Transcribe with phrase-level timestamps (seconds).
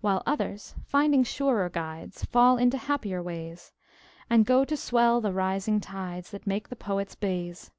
[0.00, 3.70] While others, finding surer guides, Fall into happier ways,
[4.30, 7.70] And go to swell the rising tides That make the Poet's bays.